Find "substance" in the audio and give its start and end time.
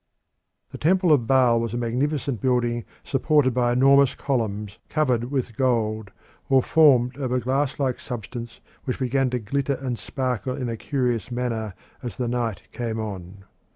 7.99-8.61